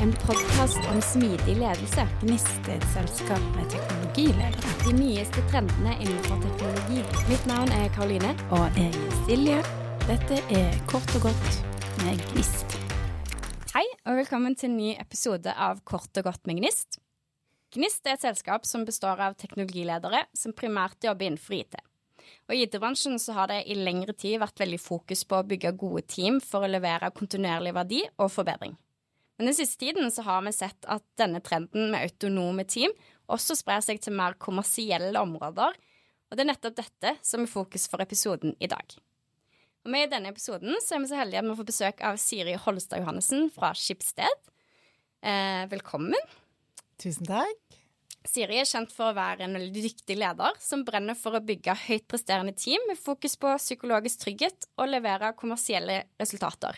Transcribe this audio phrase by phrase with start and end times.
[0.00, 2.04] En podkast om smidig ledelse.
[2.20, 4.74] Gnist et selskap med teknologiledere.
[4.84, 7.00] De nyeste trendene innenfor teknologi.
[7.26, 8.30] Mitt navn er Karoline.
[8.54, 9.58] Og jeg er Silje.
[10.06, 11.58] Dette er Kort og godt
[12.04, 12.78] med Gnist.
[13.74, 17.02] Hei, og velkommen til en ny episode av Kort og godt med Gnist.
[17.74, 21.74] Gnist er et selskap som består av teknologiledere som primært jobber innenfor IT.
[22.46, 25.74] Og I IT-bransjen så har det i lengre tid vært veldig fokus på å bygge
[25.74, 28.78] gode team for å levere kontinuerlig verdi og forbedring.
[29.38, 32.94] Men den siste tiden så har vi sett at denne trenden med autonome team
[33.30, 35.76] også sprer seg til mer kommersielle områder,
[36.28, 38.96] og det er nettopp dette som er fokus for episoden i dag.
[39.86, 42.18] Og med I denne episoden så er vi så heldige at vi får besøk av
[42.20, 44.50] Siri Holstad Johannessen fra Skipsted.
[45.22, 46.18] Eh, velkommen.
[46.98, 47.78] Tusen takk.
[48.28, 51.78] Siri er kjent for å være en veldig dyktig leder som brenner for å bygge
[51.86, 56.76] høyt presterende team med fokus på psykologisk trygghet og levere kommersielle resultater.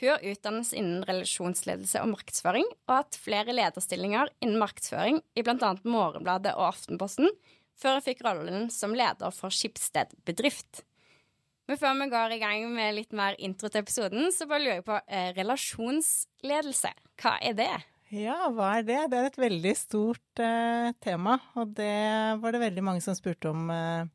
[0.00, 5.44] Hun har utdannelse innen relasjonsledelse og markedsføring, og har hatt flere lederstillinger innen markedsføring i
[5.46, 5.70] bl.a.
[5.86, 7.30] Morgenbladet og Aftenposten,
[7.78, 10.82] før hun fikk rollen som leder for Skipsted bedrift.
[11.70, 14.80] Men før vi går i gang med litt mer intro til episoden, så bare lurer
[14.80, 16.90] jeg på eh, relasjonsledelse.
[17.22, 17.72] Hva er det?
[18.14, 18.98] Ja, hva er det?
[19.10, 21.94] Det er et veldig stort eh, tema, og det
[22.42, 24.10] var det veldig mange som spurte om eh,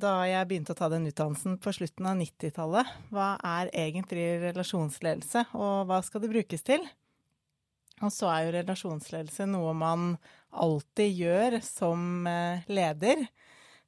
[0.00, 2.92] da jeg begynte å ta den utdannelsen på slutten av 90-tallet.
[3.14, 6.84] Hva er egentlig relasjonsledelse, og hva skal det brukes til?
[8.02, 10.14] Og så er jo relasjonsledelse noe man
[10.54, 13.26] alltid gjør som eh, leder,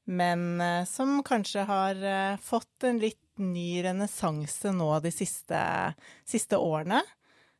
[0.07, 5.61] men eh, som kanskje har eh, fått en litt ny renessanse nå de siste,
[6.25, 7.03] siste årene.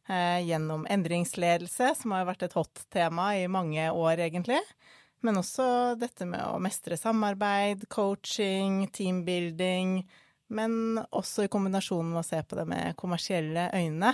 [0.07, 4.61] Gjennom endringsledelse, som har vært et hot tema i mange år, egentlig.
[5.25, 9.99] Men også dette med å mestre samarbeid, coaching, teambuilding,
[10.53, 14.13] men også i kombinasjon med å se på det med kommersielle øyne.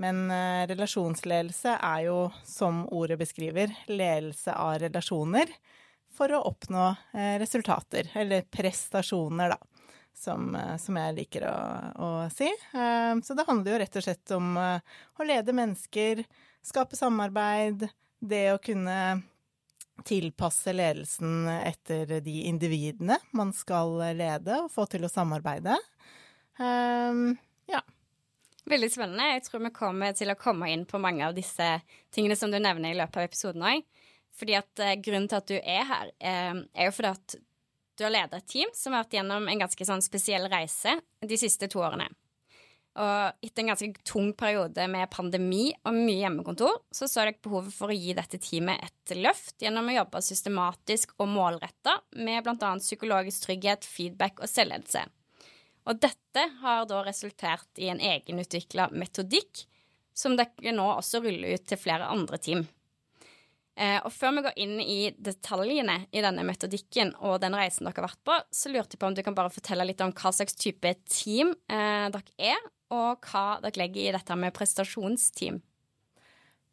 [0.00, 5.50] Men eh, relasjonsledelse er jo, som ordet beskriver, ledelse av relasjoner
[6.16, 11.56] for å oppnå eh, resultater, eller prestasjoner, da, som, eh, som jeg liker å,
[12.00, 12.48] å si.
[12.70, 16.24] Så det handler jo rett og slett om å lede mennesker,
[16.64, 17.88] skape samarbeid,
[18.20, 18.96] det å kunne
[20.06, 25.76] tilpasse ledelsen etter de individene man skal lede og få til å samarbeide.
[26.60, 27.36] Um,
[27.70, 27.82] ja.
[28.70, 29.30] Veldig spennende.
[29.34, 31.66] Jeg tror vi kommer til å komme inn på mange av disse
[32.14, 33.86] tingene som du nevner i løpet av episoden òg.
[34.36, 37.38] Fordi at uh, Grunnen til at du er her, uh, er jo fordi at
[38.00, 41.36] du har ledet et team som har vært gjennom en ganske sånn spesiell reise de
[41.40, 42.06] siste to årene.
[42.98, 47.74] Og etter en ganske tung periode med pandemi og mye hjemmekontor, så så dere behovet
[47.74, 52.72] for å gi dette teamet et løft gjennom å jobbe systematisk og målretta med bl.a.
[52.82, 55.04] psykologisk trygghet, feedback og selvledelse.
[55.86, 59.64] Og dette har da resultert i en egenutvikla metodikk
[60.16, 62.66] som dere nå også ruller ut til flere andre team.
[63.80, 68.02] Eh, og før vi går inn i detaljene i denne metodikken og den reisen dere
[68.02, 70.34] har vært på, så lurte jeg på om du kan bare fortelle litt om hva
[70.34, 75.60] slags type team eh, dere er, og hva dere legger i dette med prestasjonsteam.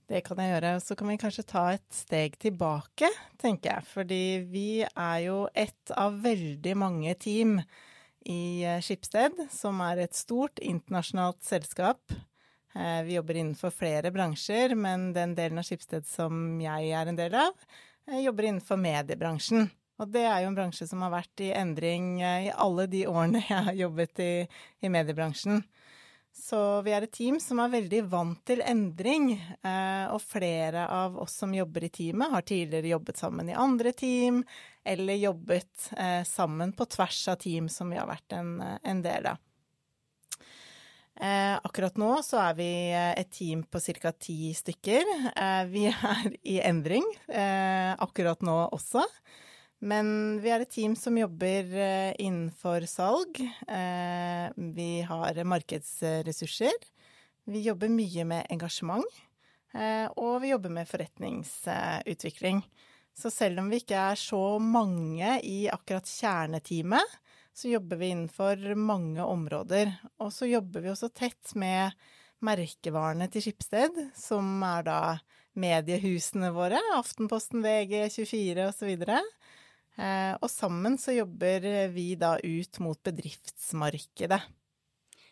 [0.08, 0.72] Det kan jeg gjøre.
[0.80, 3.10] Så kan vi kanskje ta et steg tilbake,
[3.42, 3.88] tenker jeg.
[3.92, 7.58] Fordi vi er jo ett av veldig mange team
[8.28, 12.16] i eh, Skipsted, som er et stort internasjonalt selskap.
[12.76, 17.20] Eh, vi jobber innenfor flere bransjer, men den delen av Skipsted som jeg er en
[17.20, 17.68] del av,
[18.08, 19.68] eh, jobber innenfor mediebransjen.
[20.00, 23.42] Og det er jo en bransje som har vært i endring i alle de årene
[23.50, 24.32] jeg har jobbet i,
[24.80, 25.66] i mediebransjen.
[26.38, 31.18] Så vi er et team som er veldig vant til endring, eh, og flere av
[31.24, 34.44] oss som jobber i teamet, har tidligere jobbet sammen i andre team,
[34.86, 39.32] eller jobbet eh, sammen på tvers av team som vi har vært en, en del
[39.34, 39.42] av.
[41.18, 44.14] Eh, akkurat nå så er vi et team på ca.
[44.14, 45.10] ti stykker.
[45.74, 47.04] vi er i endring
[47.98, 49.04] akkurat nå også.
[49.80, 53.38] Men vi er et team som jobber eh, innenfor salg.
[53.68, 56.74] Eh, vi har markedsressurser.
[57.46, 59.06] Vi jobber mye med engasjement.
[59.78, 62.64] Eh, og vi jobber med forretningsutvikling.
[63.18, 67.18] Så selv om vi ikke er så mange i akkurat kjerneteamet,
[67.58, 69.94] så jobber vi innenfor mange områder.
[70.22, 71.94] Og så jobber vi også tett med
[72.46, 75.00] merkevarene til Skipsted, som er da
[75.58, 78.92] mediehusene våre, Aftenposten, VG, 24 osv.
[79.10, 79.32] Eh,
[79.98, 84.40] og sammen så jobber vi da ut mot bedriftsmarkedet.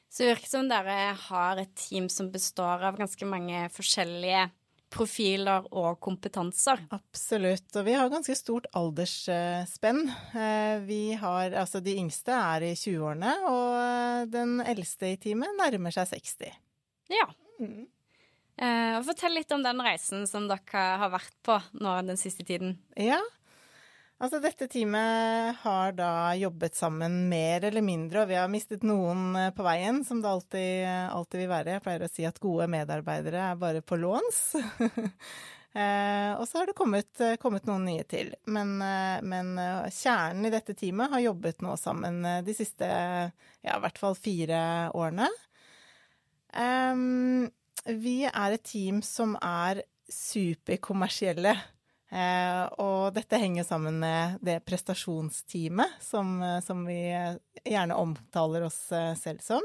[0.10, 4.48] Så det virker som dere har et team som består av ganske mange forskjellige
[4.96, 6.86] profiler og kompetanser.
[6.96, 10.06] Absolutt, og vi har ganske stort aldersspenn.
[10.40, 15.96] Eh, vi har, altså de yngste er i 20-årene, og den eldste i teamet nærmer
[15.96, 16.56] seg 60.
[17.12, 17.28] Ja.
[17.60, 17.86] Mm.
[19.04, 22.78] Fortell litt om den reisen som dere har vært på nå den siste tiden.
[22.96, 23.20] Ja,
[24.20, 29.36] altså dette teamet har da jobbet sammen mer eller mindre, og vi har mistet noen
[29.40, 30.70] eh, på veien, som det alltid,
[31.16, 31.76] alltid vil være.
[31.76, 34.42] Jeg pleier å si at gode medarbeidere er bare på låns.
[34.60, 38.32] uh, og så har det kommet, kommet, noen nye til.
[38.48, 39.56] Men, men
[39.92, 44.62] kjernen i dette teamet har jobbet nå sammen de siste ja, i hvert fall fire
[44.96, 45.28] årene.
[46.56, 47.52] Um,
[47.86, 51.56] vi er et team som er superkommersielle.
[52.13, 57.00] Eh, og dette henger sammen med det prestasjonsteamet som, som vi
[57.66, 59.63] gjerne omtaler oss eh, selv som.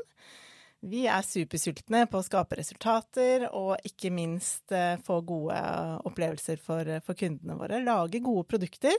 [0.81, 5.59] Vi er supersultne på å skape resultater og ikke minst eh, få gode
[6.09, 7.83] opplevelser for, for kundene våre.
[7.85, 8.97] Lage gode produkter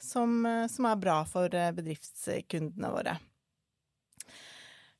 [0.00, 0.40] som,
[0.72, 3.18] som er bra for eh, bedriftskundene våre.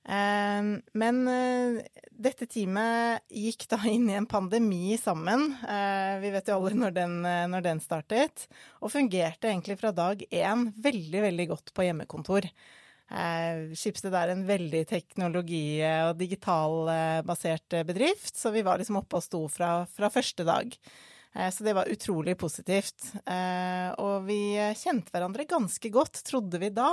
[0.08, 5.50] Ehm, men eh, dette teamet gikk da inn i en pandemi sammen.
[5.68, 8.46] Eh, vi vet jo alle når den, eh, når den startet.
[8.80, 12.50] Og fungerte egentlig fra dag én veldig, veldig godt på hjemmekontor.
[13.08, 19.40] Skipsted er en veldig teknologi- og digitalbasert bedrift, så vi var liksom oppe og sto
[19.48, 20.76] fra, fra første dag.
[21.32, 23.14] Så det var utrolig positivt.
[23.24, 26.90] Og vi kjente hverandre ganske godt, trodde vi da.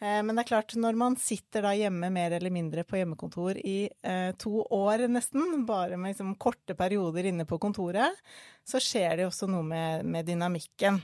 [0.00, 3.60] Eh, men det er klart, når man sitter da hjemme mer eller mindre på hjemmekontor
[3.60, 8.16] i eh, to år nesten, bare med liksom korte perioder inne på kontoret,
[8.64, 11.02] så skjer det også noe med, med dynamikken.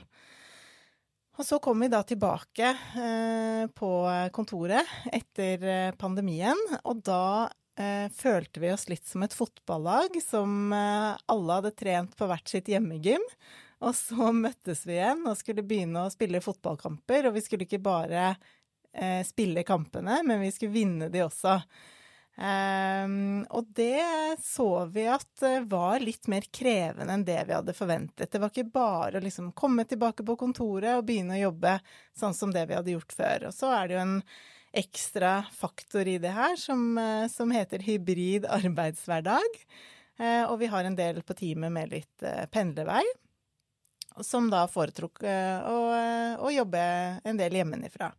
[1.37, 3.91] Og så kom vi da tilbake eh, på
[4.33, 10.73] kontoret etter eh, pandemien, og da eh, følte vi oss litt som et fotballag som
[10.73, 13.21] eh, alle hadde trent på hvert sitt hjemmegym.
[13.85, 17.83] Og så møttes vi igjen og skulle begynne å spille fotballkamper, og vi skulle ikke
[17.85, 18.31] bare
[18.97, 21.59] eh, spille kampene, men vi skulle vinne de også.
[22.37, 24.03] Um, og det
[24.45, 28.29] så vi at var litt mer krevende enn det vi hadde forventet.
[28.29, 31.79] Det var ikke bare å liksom komme tilbake på kontoret og begynne å jobbe
[32.13, 33.47] sånn som det vi hadde gjort før.
[33.49, 34.19] Og så er det jo en
[34.77, 39.57] ekstra faktor i det her som, eh, som heter hybrid arbeidshverdag.
[40.17, 43.03] Uh, og vi har en del på teamet med litt uh, pendlervei,
[44.25, 45.81] som da foretrukk uh, å,
[46.41, 46.81] å jobbe
[47.21, 48.09] en del hjemmefra.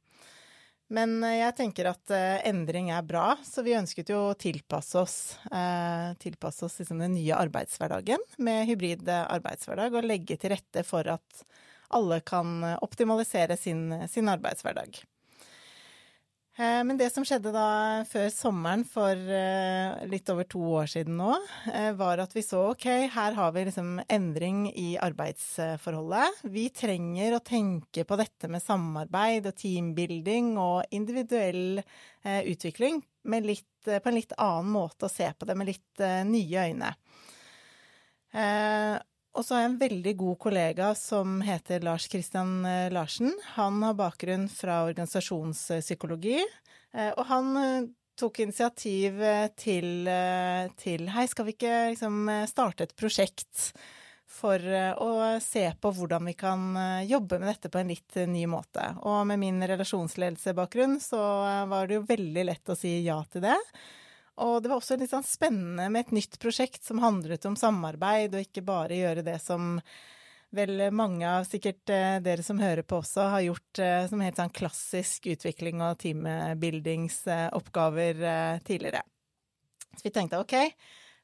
[0.95, 4.97] Men eh, jeg tenker at eh, endring er bra, så vi ønsket jo å tilpasse
[5.01, 5.19] oss,
[5.53, 11.09] eh, tilpasse oss liksom den nye arbeidshverdagen med hybrid arbeidshverdag, og legge til rette for
[11.13, 11.45] at
[11.93, 15.01] alle kan optimalisere sin, sin arbeidshverdag.
[16.59, 21.15] Eh, men det som skjedde da før sommeren for eh, litt over to år siden
[21.21, 21.37] nå,
[21.71, 26.41] eh, var at vi så ok, her har vi liksom endring i arbeidsforholdet.
[26.51, 31.79] Vi trenger å tenke på dette med samarbeid og teambuilding og individuell
[32.27, 32.99] utvikling
[33.47, 36.91] litt, på en litt annen måte, og se på det med litt nye øyne.
[39.39, 43.31] Og så har jeg en veldig god kollega som heter Lars Kristian eh, Larsen.
[43.55, 47.87] Han har bakgrunn fra organisasjonspsykologi, eh, og han eh,
[48.19, 49.21] tok initiativ
[49.55, 50.09] til,
[50.83, 53.69] til Hei, skal vi ikke liksom starte et prosjekt
[54.27, 56.75] for å se på hvordan vi kan
[57.07, 58.89] jobbe med dette på en litt ny måte.
[59.07, 61.23] Og med min relasjonsledelsebakgrunn så
[61.71, 63.55] var det jo veldig lett å si ja til det.
[64.45, 68.35] Og det var også litt sånn spennende med et nytt prosjekt som handlet om samarbeid,
[68.35, 69.63] og ikke bare gjøre det som
[70.55, 74.39] vel mange av sikkert eh, dere som hører på også, har gjort eh, som helt
[74.41, 79.03] sånn klassisk utvikling og teambuildingsoppgaver eh, tidligere.
[79.93, 80.55] Så vi tenkte ok,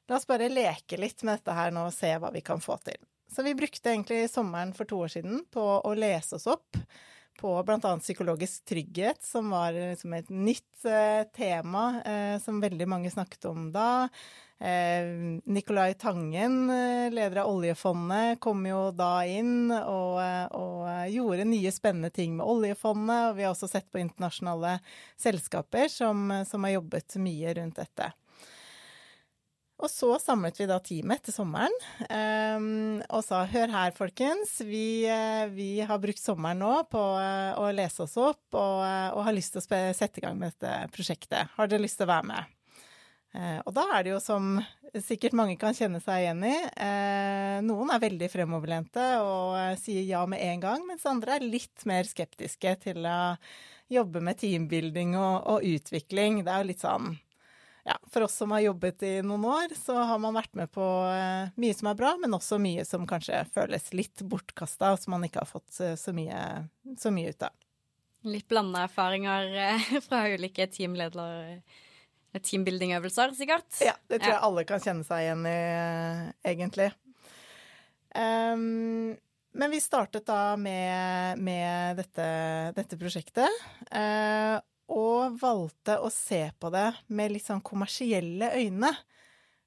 [0.09, 2.75] la oss bare leke litt med dette her nå og se hva vi kan få
[2.85, 2.99] til.
[3.31, 6.77] Så vi brukte egentlig sommeren for to år siden på å lese oss opp
[7.39, 7.97] på bl.a.
[7.99, 13.69] psykologisk trygghet, som var liksom et nytt eh, tema eh, som veldig mange snakket om
[13.75, 14.07] da.
[14.59, 15.05] Eh,
[15.43, 21.71] Nicolai Tangen, eh, leder av oljefondet, kom jo da inn og, eh, og, gjorde nye
[21.71, 23.29] spennende ting med oljefondet.
[23.29, 24.79] Og vi har også sett på internasjonale
[25.19, 28.13] selskaper som, som har jobbet mye rundt dette.
[29.83, 31.73] Og så samlet vi da teamet etter sommeren
[32.07, 34.53] um, og sa hør her, folkens.
[34.63, 39.09] Vi, uh, vi, har brukt sommeren nå på uh, å lese oss opp og, uh,
[39.17, 41.51] og har lyst til å sette i gang med dette prosjektet.
[41.57, 42.51] Har dere lyst til å være med?
[43.35, 44.45] og da er det jo som
[45.03, 46.53] sikkert mange kan kjenne seg igjen i.
[47.67, 52.07] noen er veldig fremoverlente og sier ja med en gang, mens andre er litt mer
[52.07, 53.35] skeptiske til å
[53.91, 56.45] jobbe med teambuilding og, og utvikling.
[56.47, 57.11] Det er jo litt sånn
[57.85, 60.85] ja, for oss som har jobbet i noen år, så har man vært med på
[61.11, 65.13] eh, mye som er bra, men også mye som kanskje føles litt bortkasta, og som
[65.15, 66.39] man ikke har fått eh, så mye,
[66.97, 67.53] så mye ut av.
[68.25, 71.59] Litt blanda erfaringer eh, fra ulike teamledere
[72.35, 73.69] teambuilding-øvelser, sikkert.
[73.85, 74.39] Ja, det tror Ja.
[74.39, 75.59] jeg alle kan kjenne seg igjen i,
[76.51, 76.89] egentlig.
[78.15, 79.15] Um,
[79.55, 82.25] men vi startet da med, med dette,
[82.75, 83.61] dette prosjektet,
[83.91, 84.57] eh,
[84.91, 88.91] og valgte å se på det med litt sånn kommersielle øyne.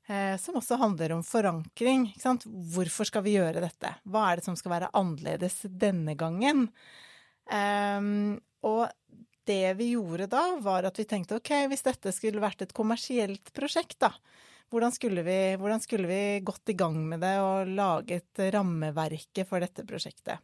[0.08, 2.14] eh, som også handler om forankring.
[2.72, 3.94] Hvorfor skal vi gjøre dette?
[4.08, 6.70] Hva er det som skal være annerledes denne gangen?
[7.52, 8.88] Ehm, og
[9.48, 13.52] det vi gjorde da, var at vi tenkte ok, hvis dette skulle vært et kommersielt
[13.56, 14.12] prosjekt, da,
[14.72, 19.64] hvordan skulle vi, hvordan skulle vi gått i gang med det og laget rammeverket for
[19.64, 20.40] dette prosjektet?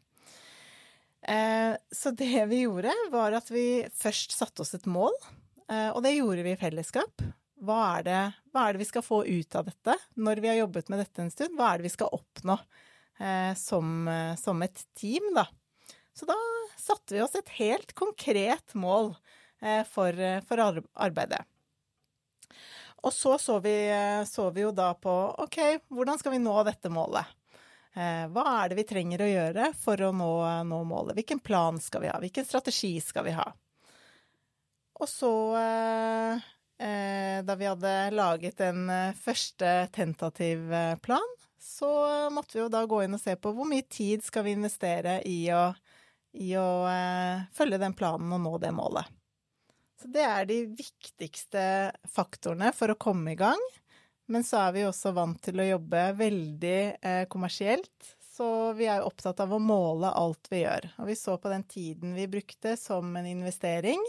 [1.29, 5.15] Eh, så det vi gjorde, var at vi først satte oss et mål,
[5.71, 7.25] eh, og det gjorde vi i fellesskap.
[7.65, 10.59] Hva er, det, hva er det vi skal få ut av dette når vi har
[10.59, 11.55] jobbet med dette en stund?
[11.57, 12.59] Hva er det vi skal oppnå
[13.25, 15.47] eh, som, som et team, da?
[16.15, 16.37] Så da
[16.79, 19.15] satte vi oss et helt konkret mål
[19.89, 21.41] for, for arbeidet.
[23.03, 23.73] Og så så vi,
[24.29, 27.33] så vi jo da på OK, hvordan skal vi nå dette målet?
[27.95, 30.31] Eh, hva er det vi trenger å gjøre for å nå,
[30.67, 31.15] nå målet?
[31.19, 32.19] Hvilken plan skal vi ha?
[32.23, 33.47] Hvilken strategi skal vi ha?
[34.99, 36.45] Og så, eh,
[36.83, 40.67] eh, da vi hadde laget en første tentativ
[41.03, 41.91] plan, så
[42.35, 45.21] måtte vi jo da gå inn og se på hvor mye tid skal vi investere
[45.27, 45.69] i å,
[46.35, 46.69] i å
[47.55, 49.07] følge den planen og nå det målet.
[50.03, 51.65] Så det er de viktigste
[52.13, 53.61] faktorene for å komme i gang.
[54.33, 58.15] Men så er vi også vant til å jobbe veldig eh, kommersielt.
[58.35, 60.89] Så vi er jo opptatt av å måle alt vi gjør.
[60.99, 64.01] Og vi så på den tiden vi brukte som en investering.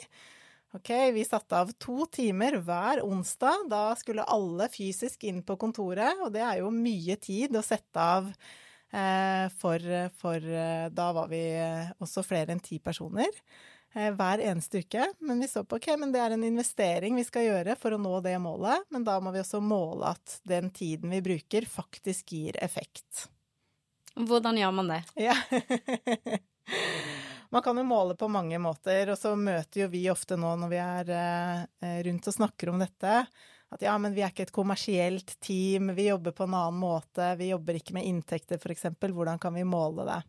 [0.75, 3.67] Ok, vi satte av to timer hver onsdag.
[3.71, 8.01] Da skulle alle fysisk inn på kontoret, og det er jo mye tid å sette
[8.01, 9.85] av eh, for,
[10.19, 13.29] for eh, Da var vi eh, også flere enn ti personer
[13.95, 15.05] hver eneste uke.
[15.23, 18.01] Men vi så på ok, men det er en investering vi skal gjøre for å
[18.01, 18.83] nå det målet.
[18.93, 23.29] Men da må vi også måle at den tiden vi bruker, faktisk gir effekt.
[24.15, 25.01] Hvordan gjør man det?
[25.19, 25.35] Ja.
[27.49, 30.71] Man kan jo måle på mange måter, og så møter jo vi ofte nå når
[30.71, 33.19] vi er eh, rundt og snakker om dette,
[33.71, 37.29] at ja, men vi er ikke et kommersielt team, vi jobber på en annen måte,
[37.39, 40.19] vi jobber ikke med inntekter f.eks., hvordan kan vi måle det?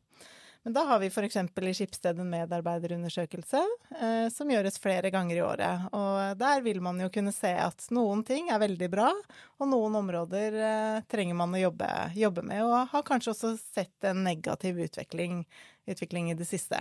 [0.66, 1.37] Men da har vi f.eks.
[1.62, 3.61] i Skipsted en medarbeiderundersøkelse
[4.00, 5.85] eh, som gjøres flere ganger i året.
[5.94, 9.12] Og der vil man jo kunne se at noen ting er veldig bra,
[9.62, 11.87] og noen områder eh, trenger man å jobbe,
[12.18, 15.44] jobbe med, og har kanskje også sett en negativ utvikling,
[15.87, 16.80] utvikling i det siste.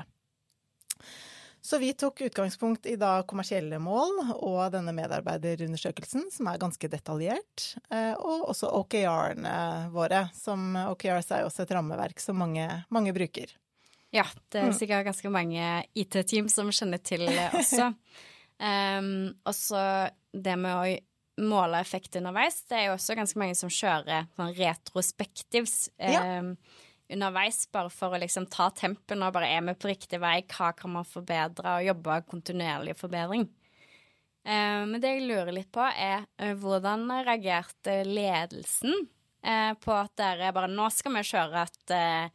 [1.62, 7.68] Så vi tok utgangspunkt i da kommersielle mål og denne medarbeiderundersøkelsen, som er ganske detaljert,
[7.94, 9.54] eh, og også OKR-ene
[9.94, 13.54] våre, som OKRs er jo også et rammeverk som mange, mange bruker.
[14.16, 14.70] Ja, det Mm.
[14.70, 15.66] er sikkert ganske mange
[16.00, 17.90] IT-team som kjenner til det også.
[18.64, 19.10] um,
[19.46, 19.82] og så
[20.32, 24.54] det med å måle effekt underveis, det er jo også ganske mange som kjører sånn
[24.56, 26.40] retrospektivs Ja.
[26.40, 26.54] um,
[27.12, 30.72] underveis, bare for å liksom ta tempen og bare er vi på riktig vei, hva
[30.76, 33.44] kan man forbedre, og jobbe kontinuerlig forbedring.
[34.46, 38.94] Eh, Men det jeg lurer litt på, er eh, hvordan reagerte ledelsen
[39.46, 42.30] uh, på at dere bare Nå skal vi kjøre et eh,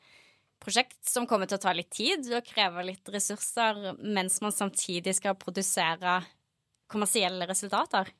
[0.60, 5.16] prosjekt som kommer til å ta litt tid og kreve litt ressurser, mens man samtidig
[5.18, 6.20] skal produsere
[6.90, 8.10] kommersielle resultater?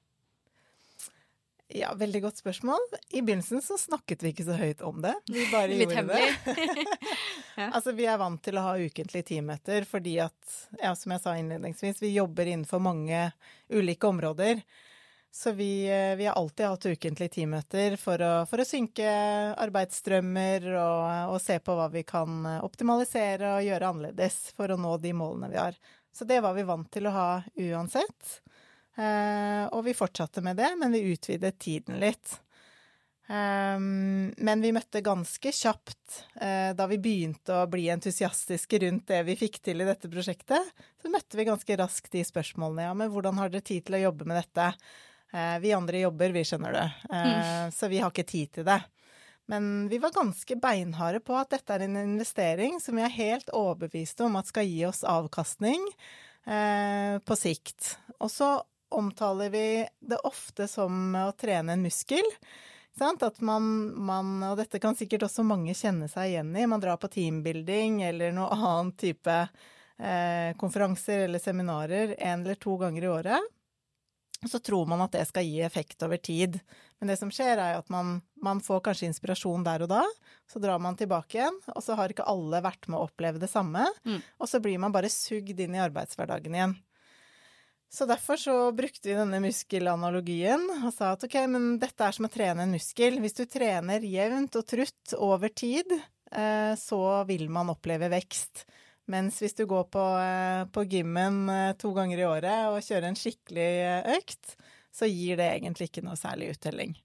[1.70, 2.82] Ja, veldig godt spørsmål.
[3.14, 5.12] I begynnelsen så snakket vi ikke så høyt om det.
[5.30, 6.32] Vi bare Litt gjorde hemmelig.
[7.56, 7.68] det.
[7.68, 11.37] Altså, vi er vant til å ha ukentlige teammøter fordi at, ja, som jeg sa
[11.38, 13.28] innledningsvis, vi jobber innenfor mange
[13.70, 14.64] ulike områder.
[15.30, 19.06] Så vi, eh, vi har alltid hatt ukentlige teammøter for å, for å synke
[19.62, 24.96] arbeidsstrømmer og, og se på hva vi kan optimalisere og gjøre annerledes for å nå
[24.99, 25.78] de målene vi har.
[26.12, 28.40] Så det var vi vant til å ha uansett.
[28.99, 32.34] Eh, og vi fortsatte med det, men vi utvidet tiden litt.
[33.30, 39.22] Eh, men vi møtte ganske kjapt, eh, da vi begynte å bli entusiastiske rundt det
[39.28, 42.88] vi fikk til i dette prosjektet, så møtte vi ganske raskt de spørsmålene.
[42.90, 44.72] Ja, men hvordan har dere tid til å jobbe med dette?
[45.32, 46.80] Eh, vi andre jobber, vi, skjønner du.
[47.16, 48.80] Eh, Så vi har ikke tid til det.
[49.50, 53.49] Men vi var ganske beinharde på at dette er en investering som vi er helt
[53.50, 55.88] overbeviste om at skal gi oss avkastning
[56.46, 57.96] eh, på sikt.
[58.22, 58.60] Og så
[58.94, 59.64] omtaler vi
[60.00, 62.26] det ofte som å trene en muskel.
[62.99, 63.22] Sant?
[63.26, 63.64] At man,
[63.99, 68.02] man, og dette kan sikkert også mange kjenne seg igjen i, man drar på teambuilding
[68.06, 69.37] eller noe annen type
[69.99, 73.50] eh, konferanser eller seminarer en eller to ganger i året.
[74.40, 76.61] Og så tror man at det skal gi effekt over tid.
[76.99, 80.02] Men det som skjer, er at man, man får kanskje inspirasjon der og da,
[80.49, 83.50] så drar man tilbake igjen, og så har ikke alle vært med å oppleve det
[83.52, 84.23] samme, Mm.
[84.40, 86.76] og så blir man bare sugd inn i arbeidshverdagen igjen.
[87.90, 92.28] Så derfor så brukte vi denne muskelanalogien og sa at ok, men dette er som
[92.28, 93.18] å trene en muskel.
[93.18, 95.90] Hvis du trener jevnt og trutt over tid,
[96.30, 98.64] eh, så vil man oppleve vekst.
[99.11, 103.11] Mens hvis du går på, eh, på gymmen eh, to ganger i året og kjører
[103.11, 103.71] en skikkelig
[104.17, 104.57] økt,
[104.95, 106.97] så gir det egentlig ikke noe særlig uttelling.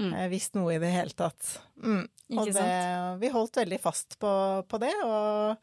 [0.00, 0.12] Mm.
[0.32, 1.56] Hvis noe i det hele tatt.
[1.82, 2.06] Mm.
[2.40, 2.68] Og det,
[3.20, 4.30] vi holdt veldig fast på,
[4.66, 5.58] på det, og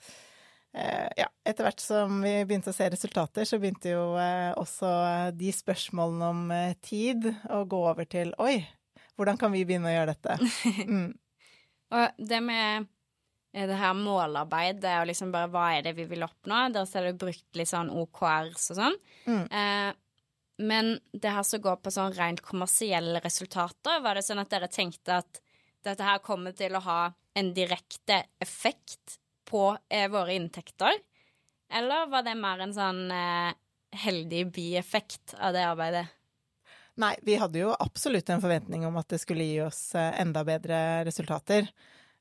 [0.73, 4.91] Eh, ja, etter hvert som vi begynte å se resultater, så begynte jo eh, også
[5.33, 8.61] de spørsmålene om eh, tid å gå over til Oi,
[9.17, 10.37] hvordan kan vi begynne å gjøre dette?
[10.89, 11.11] Mm.
[11.95, 12.85] og det med
[13.53, 14.81] det her målarbeid.
[14.83, 17.57] Det er jo liksom bare hva er det vi vil oppnå, der det jo brukt
[17.57, 18.97] litt sånn OKRs og sånn.
[19.25, 19.45] Mm.
[19.49, 19.91] Eh,
[20.59, 24.67] men det her som går på sånn rent kommersielle resultater, var det sånn at dere
[24.71, 25.41] tenkte at
[25.87, 27.01] dette her kommer til å ha
[27.39, 29.17] en direkte effekt
[29.49, 30.99] på eh, våre inntekter?
[31.73, 33.53] Eller var det mer en sånn eh,
[34.03, 36.05] heldig bieffekt av det arbeidet?
[36.99, 40.43] Nei, vi hadde jo absolutt en forventning om at det skulle gi oss eh, enda
[40.43, 41.69] bedre resultater.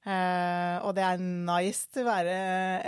[0.08, 2.36] Eh, og det er nice til å være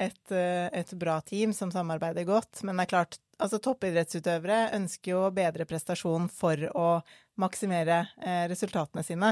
[0.07, 5.12] et, eh, et, bra team som samarbeider godt, men det er klart, altså toppidrettsutøvere ønsker
[5.12, 6.87] jo bedre prestasjon for å
[7.41, 9.31] maksimere uh, resultatene sine.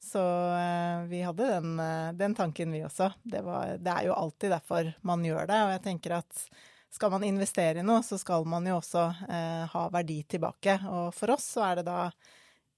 [0.00, 1.82] Så uh, vi hadde den,
[2.16, 3.10] den, tanken, vi også.
[3.22, 5.58] Det, var, det, er jo alltid derfor man gjør det.
[5.66, 6.46] Og jeg tenker at
[6.92, 9.04] skal man investere i noe, så skal man jo også
[9.72, 10.74] ha verdi tilbake.
[10.92, 12.10] Og for oss så er det da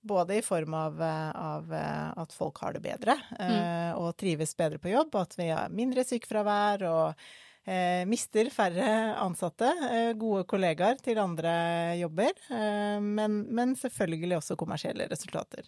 [0.04, 1.72] både i form av, eh, av
[2.24, 4.02] at folk har det bedre eh, mm.
[4.02, 7.24] og trives bedre på jobb, at vi har mindre sykefravær og
[7.66, 8.90] eh, mister færre
[9.22, 9.70] ansatte,
[10.20, 11.54] gode kollegaer til andre
[12.00, 12.36] jobber,
[13.00, 15.66] men, men selvfølgelig også kommersielle resultater.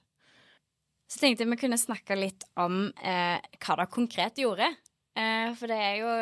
[1.06, 4.68] Så tenkte jeg vi kunne snakke litt om eh, hva det konkret gjorde.
[5.16, 6.14] Eh, for det er jo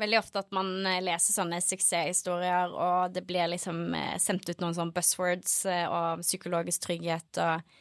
[0.00, 4.62] veldig ofte at man eh, leser sånne suksesshistorier, og det blir liksom eh, sendt ut
[4.62, 7.76] noen sånne buzzwords eh, og psykologisk trygghet og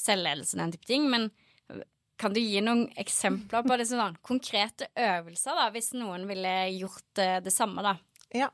[0.00, 1.08] selvledelse og den type ting.
[1.12, 1.30] Men
[1.72, 1.84] eh,
[2.20, 7.24] kan du gi noen eksempler på det, sånn, konkrete øvelser, da, hvis noen ville gjort
[7.44, 7.96] det samme, da?
[8.34, 8.52] Ja,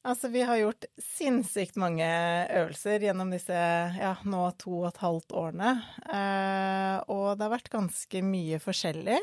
[0.00, 2.06] Altså, vi har gjort sinnssykt mange
[2.56, 5.74] øvelser gjennom disse ja, nå to og et halvt årene.
[6.08, 9.18] Eh, og det har vært ganske mye forskjellig.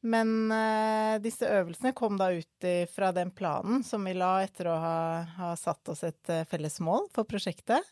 [0.00, 4.76] Men uh, disse øvelsene kom da ut fra den planen som vi la etter å
[4.80, 5.00] ha,
[5.36, 7.84] ha satt oss et uh, felles mål for prosjektet.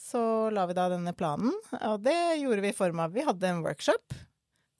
[0.00, 3.50] Så la vi da denne planen, og det gjorde vi i form av Vi hadde
[3.50, 4.16] en workshop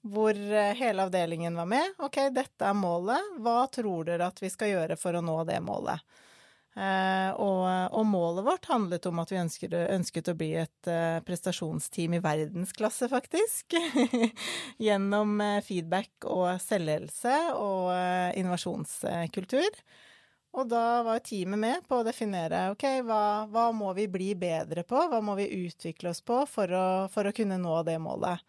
[0.01, 1.93] hvor uh, hele avdelingen var med.
[1.99, 3.35] OK, dette er målet.
[3.39, 6.01] Hva tror dere at vi skal gjøre for å nå det målet?
[6.71, 11.19] Uh, og, og, målet vårt handlet om at vi ønsket, ønsket å bli et uh,
[11.27, 13.75] prestasjonsteam i verdensklasse, faktisk.
[14.85, 17.91] Gjennom uh, feedback og selvledelse og
[18.39, 19.83] innovasjonskultur.
[20.51, 24.83] Og da var teamet med på å definere ok, hva, hva, må vi bli bedre
[24.87, 28.43] på, hva må vi utvikle oss på for å, for å kunne nå det målet.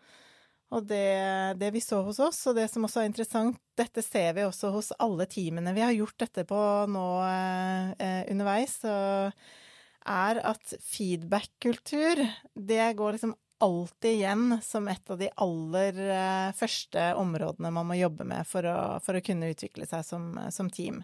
[0.73, 4.33] Og det, det, vi så hos oss, og det som også er interessant, dette ser
[4.39, 10.75] vi også hos alle teamene vi har gjort dette på nå eh, underveis, er at
[10.81, 12.25] feedback-kultur,
[12.57, 17.99] det går liksom alltid igjen som et av de aller eh, første områdene man må
[18.01, 21.03] jobbe med for å, for å kunne utvikle seg som, som team.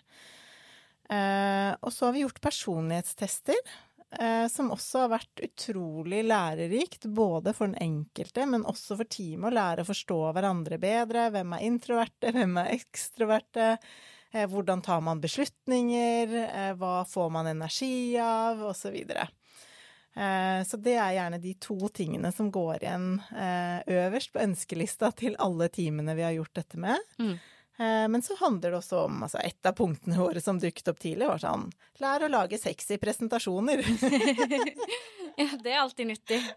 [1.09, 3.78] Eh, og så har vi gjort personlighetstester eh,
[4.49, 9.57] som også har vært utrolig lærerikt, både for den enkelte, men også for teamet, å
[9.59, 11.27] lære å forstå hverandre bedre.
[11.35, 13.66] Hvem er introverte, hvem er ekstroverte?
[14.33, 16.35] Eh, hvordan tar man beslutninger?
[16.44, 18.61] Eh, hva får man energi av?
[18.68, 19.29] Og så videre.
[20.14, 25.12] Eh, så det er gjerne de to tingene som går igjen eh, øverst på ønskelista
[25.16, 27.09] til alle teamene vi har gjort dette med.
[27.21, 27.38] Mm.
[27.79, 30.99] Eh, men så handler det også om altså Et av punktene våre som dukket opp
[30.99, 31.69] tidlig, var sånn
[32.03, 33.85] Lær å lage sexy presentasjoner.
[35.43, 36.43] ja, det er alltid nyttig.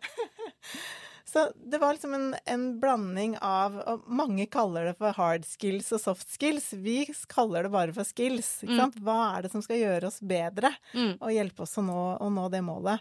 [1.31, 5.93] Så det var liksom en, en, blanding av og Mange kaller det for hard skills
[5.95, 6.73] og soft skills.
[6.73, 8.49] Vi kaller det bare for skills.
[8.67, 8.91] Mm.
[8.99, 11.21] Hva er det som skal gjøre oss bedre mm.
[11.21, 12.99] og hjelpe oss å nå, å nå, det målet?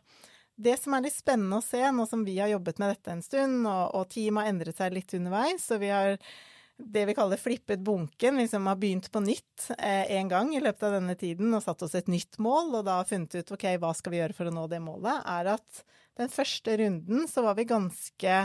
[0.54, 3.24] Det som er litt spennende å se, nå som vi har jobbet med dette en
[3.24, 6.18] stund, og, og teamet har endret seg litt underveis, og vi har
[6.84, 10.86] det vi kaller flippet bunken, liksom har begynt på nytt eh, en gang i løpet
[10.88, 13.92] av denne tiden og satt oss et nytt mål, og da funnet ut ok, hva
[13.96, 15.84] skal vi gjøre for å nå det målet, er at
[16.20, 18.42] den første runden så var vi ganske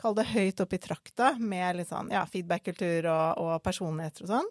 [0.00, 4.30] Kall det høyt opp i trakta med litt sånn ja, feedback-kultur og, og personligheter og
[4.30, 4.48] sånn.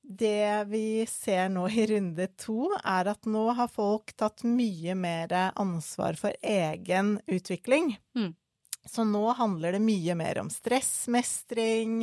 [0.00, 5.34] Det vi ser nå i runde to, er at nå har folk tatt mye mer
[5.52, 7.92] ansvar for egen utvikling.
[8.16, 8.32] Mm.
[8.84, 12.02] Så nå handler det mye mer om stressmestring,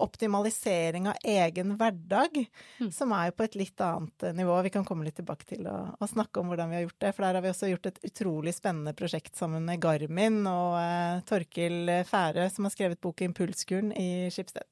[0.00, 2.38] optimalisering av egen hverdag,
[2.80, 2.88] Mm.
[2.92, 4.62] som er jo på et litt annet nivå.
[4.62, 7.10] Vi kan komme litt tilbake til å, å snakke om hvordan vi har gjort det,
[7.14, 11.20] for der har vi også gjort et utrolig spennende prosjekt sammen med Garmin og eh,
[11.28, 14.66] Torkil Færø, som har skrevet boka 'Impulskuren' i Skipsted.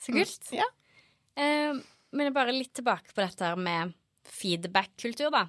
[0.00, 0.48] Så kult.
[0.52, 0.64] Ja.
[1.36, 1.74] Eh,
[2.12, 3.92] men bare litt tilbake på dette her med
[4.24, 5.46] feedback-kultur, da.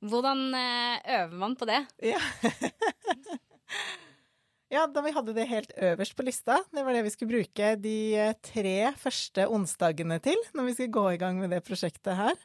[0.00, 1.84] Hvordan eh, øver man på det?
[2.00, 2.20] Ja.
[4.70, 7.72] ja, da vi hadde det helt øverst på lista, det var det vi skulle bruke
[7.82, 12.14] de eh, tre første onsdagene til når vi skulle gå i gang med det prosjektet
[12.18, 12.36] her,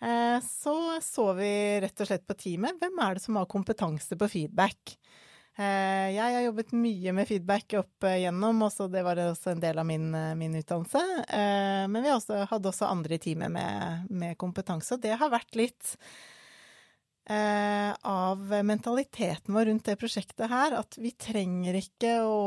[0.00, 1.50] eh, så så vi
[1.82, 4.94] rett og slett på teamet hvem er det som har kompetanse på feedback.
[5.58, 9.82] Eh, Jeg har jobbet mye med feedback opp igjennom, og det var også en del
[9.82, 10.08] av min,
[10.38, 11.02] min utdannelse.
[11.90, 15.58] Men vi også, hadde også andre i teamet med, med kompetanse, og det har vært
[15.58, 15.94] litt
[17.24, 22.42] av mentaliteten vår rundt det prosjektet her, at vi trenger ikke å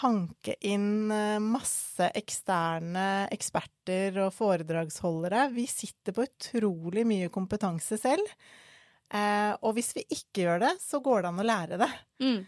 [0.00, 5.48] hanke inn eh, masse eksterne eksperter og foredragsholdere.
[5.56, 8.30] Vi sitter på utrolig mye kompetanse selv.
[9.10, 11.92] Eh, og hvis vi ikke gjør det, så går det an å lære det.
[12.22, 12.40] Mm.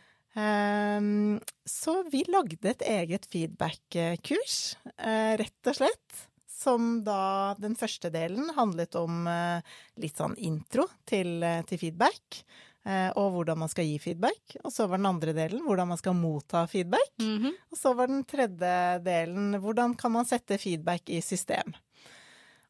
[1.68, 4.54] Så vi lagde et eget feedback-kurs,
[4.96, 6.22] eh, rett og slett.
[6.62, 9.62] Som da den første delen handlet om eh,
[10.02, 12.42] litt sånn intro til, eh, til feedback.
[12.86, 14.56] eh, Og hvordan man skal gi feedback.
[14.64, 17.12] Og så var den andre delen hvordan man skal motta feedback.
[17.22, 17.52] Mhm.
[17.72, 21.74] Og så var den tredje delen hvordan kan man sette feedback i system.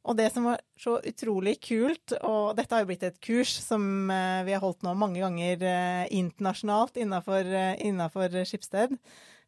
[0.04, 3.84] Og det som var så utrolig kult, og dette har jo blitt et kurs som
[4.08, 5.62] vi har holdt nå mange ganger
[6.10, 7.46] internasjonalt innafor,
[7.78, 8.96] innafor Skipsted,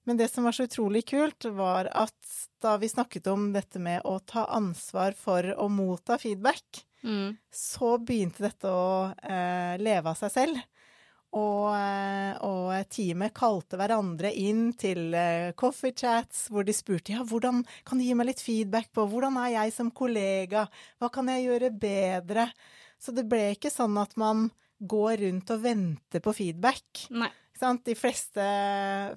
[0.04, 4.02] men det som var så utrolig kult, var at da vi snakket om dette med
[4.08, 7.34] å ta ansvar for å motta feedback, Mm.
[7.52, 10.62] så begynte dette å eh, leve av seg selv.
[11.34, 17.24] Og, eh, og teamet kalte hverandre inn til eh, coffee chats, hvor de spurte ja,
[17.26, 20.64] hvordan kan du gi meg litt feedback på hvordan er jeg som kollega,
[21.02, 22.46] hva kan jeg gjøre bedre?
[22.96, 24.46] Så det ble ikke sånn at man
[24.80, 27.04] går rundt og venter på feedback.
[27.10, 27.28] Nei.
[27.60, 28.44] De fleste,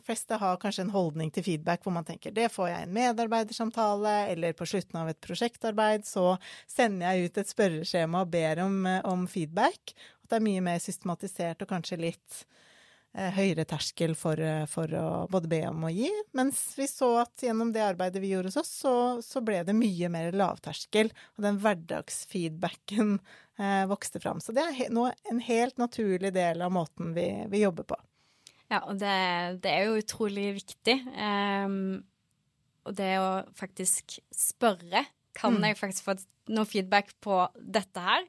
[0.05, 4.13] fleste har kanskje en holdning til feedback hvor man tenker det får jeg en medarbeidersamtale,
[4.33, 6.35] eller på slutten av et prosjektarbeid så
[6.69, 8.77] sender jeg ut et spørreskjema og ber om,
[9.09, 9.95] om feedback.
[10.21, 12.37] At det er mye mer systematisert og kanskje litt
[13.17, 14.37] eh, høyere terskel for,
[14.69, 16.11] for å både be om og gi.
[16.37, 18.93] Mens vi så at gjennom det arbeidet vi gjorde hos oss, så,
[19.25, 24.45] så ble det mye mer lavterskel, og den hverdagsfeedbacken eh, vokste fram.
[24.45, 27.97] Så det er nå en helt naturlig del av måten vi, vi jobber på.
[28.71, 29.11] Ja, og det,
[29.63, 30.97] det er jo utrolig viktig.
[31.15, 32.03] Um,
[32.87, 35.05] og det å faktisk spørre
[35.37, 35.67] Kan Mm.
[35.69, 36.15] jeg faktisk få
[36.49, 38.23] noe feedback på dette her?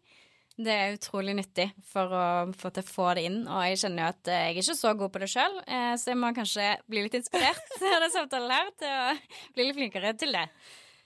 [0.59, 2.25] Det er utrolig nyttig for å
[2.59, 3.39] få å få det inn.
[3.47, 5.55] Og jeg kjenner jo at eh, jeg er ikke så god på det sjøl,
[5.97, 9.79] så jeg må kanskje bli litt inspirert av den samtalen her til å bli litt
[9.79, 10.45] flinkere til det.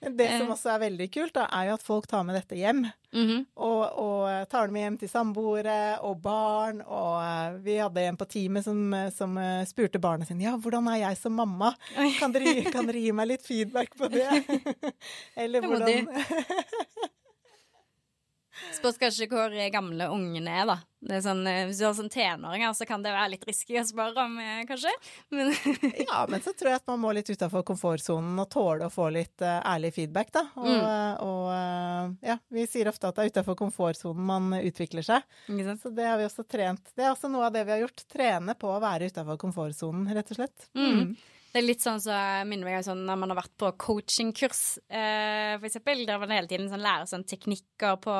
[0.03, 0.51] Det som Eh.
[0.53, 2.83] også er veldig kult, da, er jo at folk tar med dette hjem.
[3.13, 3.45] Mhm.
[3.55, 6.81] Og, og tar det med hjem til samboere og barn.
[6.81, 8.79] Og eh, vi hadde en på teamet som,
[9.15, 11.73] som eh, spurte barna sine ja, hvordan er jeg som mamma?
[12.19, 14.27] Kan dere, kan dere gi meg litt feedback på det?
[15.35, 16.09] Eller hvordan
[18.75, 20.75] Spørs kanskje hvor gamle ungene er, da.
[21.03, 23.75] Det er sånn, eh, hvis du har sånn tenåringer, så kan det være litt risky
[23.75, 24.91] å spørre om, eh, kanskje.
[25.35, 25.51] Men
[26.07, 29.09] Ja, men så tror jeg at man må litt utafor komfortsonen og tåle å få
[29.11, 30.45] litt uh, ærlig feedback, da.
[30.55, 30.85] Og, Mm.
[30.85, 35.27] eh, og uh, ja, vi sier ofte at det er utafor komfortsonen man utvikler seg.
[35.81, 36.93] Så det har vi også trent.
[36.95, 38.05] Det er også noe av det vi har gjort.
[38.13, 40.69] Trene på å være utafor komfortsonen, rett og slett.
[40.77, 41.15] Mm.
[41.53, 43.67] Det er litt sånn som så minner meg om sånn når man har vært på
[43.83, 46.01] coachingkurs, eh, for eksempel.
[46.09, 48.15] Der man hele tiden sånn lærer sånn teknikker på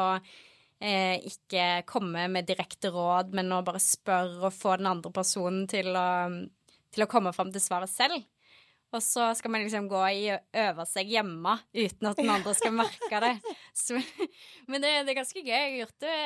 [0.78, 5.65] eh, ikke komme med direkte råd, men å bare spørre og få den andre personen
[5.72, 6.06] til å,
[6.93, 8.22] til å komme fram til svaret selv.
[8.93, 12.53] Og så skal man liksom gå i og øve seg hjemme uten at den andre
[12.58, 13.32] skal merke det.
[13.73, 13.97] Så,
[14.69, 15.49] men det, det er ganske gøy.
[15.49, 16.17] Jeg har gjort det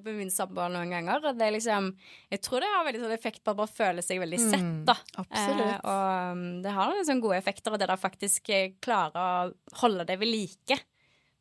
[0.00, 1.20] på med min samboer noen ganger.
[1.28, 1.90] Og det er liksom
[2.32, 4.88] Jeg tror det har veldig sånn effekt på å bare føle seg veldig sett, Mm,
[5.20, 5.68] absolutt.
[5.68, 9.18] Eh, og um, det har liksom gode effekter, og det der faktisk eh, klarer
[9.52, 10.78] å holde det ved like,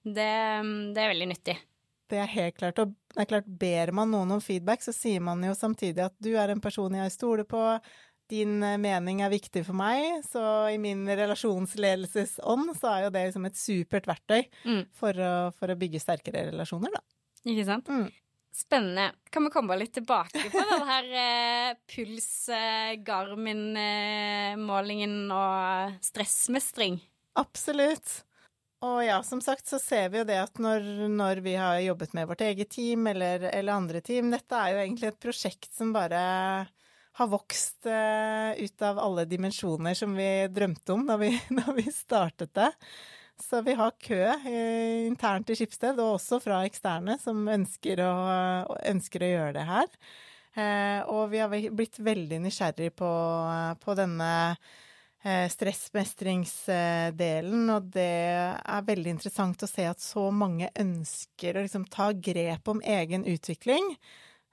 [0.03, 1.57] det, um, det er veldig nyttig.
[2.11, 2.79] Det er helt klart.
[2.83, 6.15] Og det er klart, ber man noen om feedback, så sier man jo samtidig at
[6.19, 7.61] du er en person jeg stoler på,
[8.31, 10.41] din eh, mening er viktig for meg, så
[10.71, 14.83] i min relasjonsledelsesånd så er jo det liksom et supert verktøy Mm.
[14.95, 17.03] for, å, for å bygge sterkere relasjoner, da.
[17.51, 17.87] Ikke sant?
[17.91, 18.09] Mm.
[18.51, 19.05] Spennende.
[19.31, 22.97] Kan vi komme litt tilbake på den her eh, puls, eh,
[24.01, 26.99] Garmin-målingen og stressmestring?
[27.39, 28.21] Absolutt.
[28.81, 30.81] Og ja, som sagt så ser vi jo det at når,
[31.13, 34.79] når vi har jobbet med vårt eget team eller, eller andre team Dette er jo
[34.81, 36.21] egentlig et prosjekt som bare
[37.11, 41.91] har vokst uh, ut av alle dimensjoner som vi drømte om da vi, da vi
[41.91, 42.71] startet det.
[43.41, 48.13] Så vi har kø uh, internt i Skipsted, og også fra eksterne, som ønsker å,
[48.93, 49.87] ønsker å gjøre det her.
[50.51, 53.11] Uh, og vi har blitt veldig nysgjerrig på,
[53.83, 54.31] på denne
[55.21, 58.17] stressmestringsdelen, og det
[58.57, 63.21] er veldig interessant å se at så mange ønsker å liksom ta grep om egen
[63.29, 63.85] utvikling.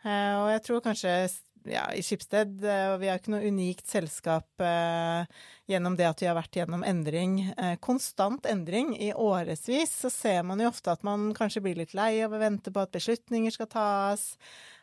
[0.05, 1.33] Og jeg tror kanskje
[1.73, 5.27] ja, i Skipsted, eh, og vi er ikke noe unikt selskap eh,
[5.71, 10.43] gjennom det at vi har vært gjennom endring, eh, konstant endring i årevis, så ser
[10.49, 13.55] man jo ofte at man kanskje blir litt lei av å vente på at beslutninger
[13.55, 14.33] skal tas.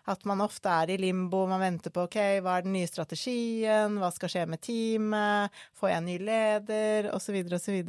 [0.05, 3.97] At man ofte er i limbo, man venter på ok, hva er den nye strategien,
[3.97, 7.79] hva skal skje med teamet, får jeg en ny leder, osv., osv.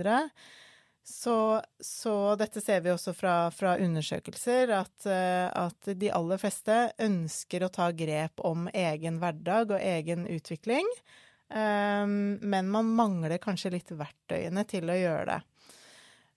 [1.07, 6.79] Så, så, dette ser vi også fra, fra undersøkelser, at, eh, at, de aller fleste
[6.99, 10.89] ønsker å ta grep om egen hverdag og egen utvikling.
[11.47, 15.39] Um, men man mangler kanskje litt verktøyene til å gjøre det.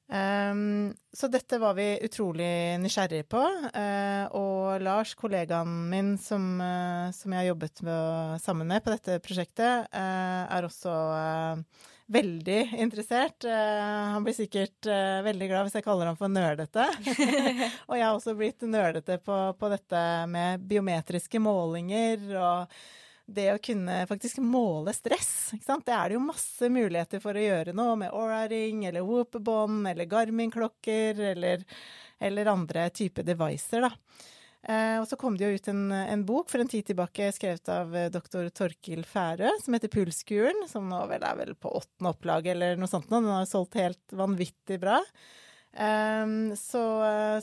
[0.10, 3.42] Um, så dette var vi utrolig nysgjerrige på.
[3.74, 8.94] Uh, og Lars, kollegaen min som, uh, som jeg har jobbet med, sammen med på
[8.94, 10.94] dette prosjektet, uh, er også
[12.10, 13.46] veldig interessert.
[13.46, 16.88] Uh, han blir sikkert uh, veldig glad hvis jeg kaller ham for nerdete.
[17.90, 22.80] og jeg har også blitt nerdete på, på, dette med biometriske målinger og
[23.30, 25.52] det å kunne faktisk måle stress.
[25.54, 30.10] Det er det jo masse muligheter for å gjøre nå med Aura-ring eller Whoop-bånd eller
[30.10, 31.62] Garmin-klokker eller,
[32.18, 33.92] eller, andre typer devices, da.
[34.68, 37.70] Eh, og så kom det jo ut en, en, bok for en tid tilbake skrevet
[37.72, 42.12] av eh, doktor Torkil Færø, som heter Pulskuren, som nå vel er vel på åttende
[42.12, 43.22] opplag eller noe sånt nå.
[43.24, 45.00] Den har solgt helt vanvittig bra.
[45.70, 46.82] Um, så,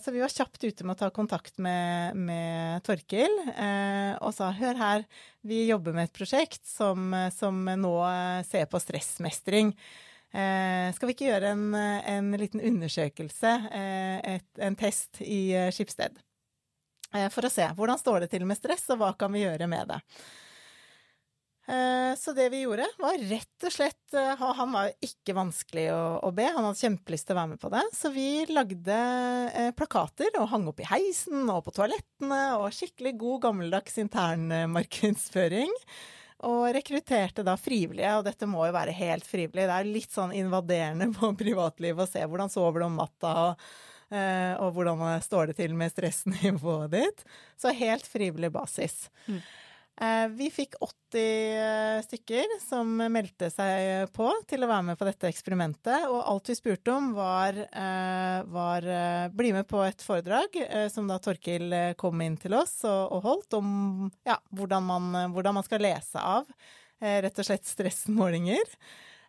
[0.03, 4.49] så, vi var kjapt ute med å ta kontakt med, med Torkil uh, og sa
[4.51, 5.05] hør her,
[5.47, 7.95] vi jobber med et prosjekt som, som nå
[8.51, 9.71] ser på stressmestring.
[10.35, 16.19] Uh, skal vi ikke gjøre en, en liten undersøkelse, uh, et, en test i Skipsted?
[17.17, 19.69] Eh, for å se hvordan står det til med stress, og hva kan vi gjøre
[19.71, 20.01] med det.
[21.67, 26.31] Eh, så det vi gjorde, var rett og slett eh, Han var ikke vanskelig å,
[26.31, 27.83] be, han hadde kjempelyst til å være med på det.
[27.97, 28.99] Så vi lagde
[29.79, 35.75] plakater og hang opp i heisen og på toalettene, og skikkelig god gammeldags internmarkedsføring.
[36.47, 39.67] Og rekrutterte da frivillige, og dette må jo være helt frivillig.
[39.67, 43.37] Det er litt sånn invaderende på privatlivet å se hvordan sover du om natta.
[43.49, 43.69] og
[44.07, 47.25] og hvordan står det til med stressnivået ditt.
[47.59, 49.09] Så helt frivillig basis.
[49.27, 49.41] Mm.
[49.97, 51.23] Eh, vi fikk 80
[51.57, 56.05] eh, stykker som meldte seg på til å være med på dette eksperimentet.
[56.11, 57.57] Og alt vi spurte om, var,
[58.53, 58.89] var
[59.33, 60.61] bli med på et foredrag
[60.93, 65.67] som da Torkil kom inn til oss og, holdt, om ja, hvordan, man, hvordan man
[65.67, 66.49] skal lese av
[67.01, 68.77] rett og slett stressmålinger.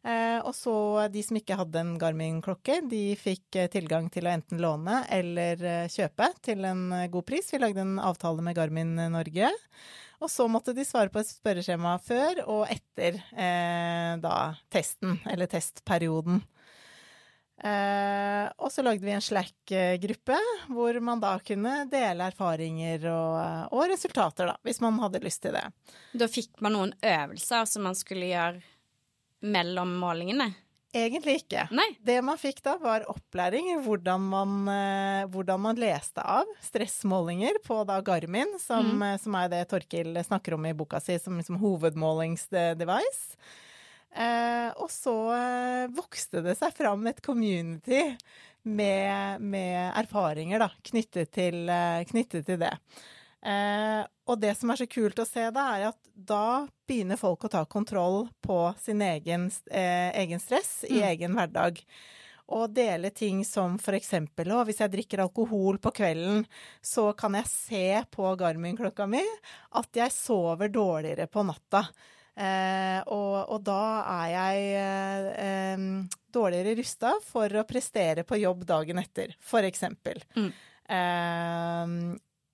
[0.03, 0.73] Eh, og så
[1.11, 5.63] de som ikke hadde en Garmin-klokke, de fikk eh, tilgang til å enten låne eller
[5.63, 7.49] eh, kjøpe til en god pris.
[7.53, 9.51] Vi lagde en avtale med Garmin Norge.
[10.17, 14.37] Og så måtte de svare på et spørreskjema før og etter eh, da
[14.73, 16.41] testen, eller testperioden.
[17.57, 20.37] Eh, og så lagde vi en Slack-gruppe
[20.69, 23.37] hvor man da kunne dele erfaringer og,
[23.73, 25.65] og, resultater, da, hvis man hadde lyst til det.
[26.17, 28.61] Da fikk man noen øvelser som man skulle gjøre
[29.45, 30.51] mellom målingene?
[30.95, 31.67] Egentlig ikke.
[31.75, 31.87] Nei.
[32.01, 37.59] Det man fikk da, var opplæring i hvordan man, eh, hvordan man leste av stressmålinger
[37.65, 39.03] på da Garmin, som, mm.
[39.09, 43.37] Eh, som, er det Torkil snakker om i boka si som som hovedmålingsdevice.
[44.15, 48.15] Eh, og så eh, vokste det seg fram et community
[48.63, 51.67] med, med erfaringer da, knyttet til,
[52.09, 52.73] knyttet til det.
[53.47, 57.47] Eh, og det som er så kult å se da, er at da begynner folk
[57.47, 61.07] å ta kontroll på sin egen, eh, egen stress i mm.
[61.13, 61.79] egen hverdag.
[62.57, 66.45] Og dele ting som for eksempel å, hvis jeg drikker alkohol på kvelden,
[66.83, 69.23] så kan jeg se på Garmin-klokka mi
[69.79, 71.83] at jeg sover dårligere på natta.
[72.37, 73.81] Eh, og, og, da
[74.21, 74.65] er jeg
[75.41, 75.85] eh,
[76.31, 80.21] dårligere rusta for å prestere på jobb dagen etter, for eksempel.
[80.37, 80.51] Mm.
[80.97, 81.97] Eh,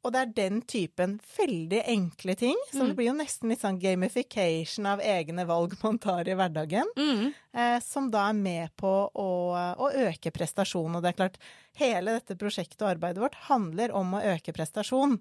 [0.04, 2.58] og det er den typen veldig enkle ting.
[2.70, 2.88] Så mm.
[2.89, 6.92] det blir jo nesten litt sånn gamification av egne valg man tar i hverdagen.
[7.00, 7.32] Mm.
[7.56, 10.98] Eh, som da er med på å, å, øke prestasjon.
[10.98, 11.39] Og det er klart,
[11.80, 15.16] hele dette prosjektet og arbeidet vårt handler om å øke prestasjon.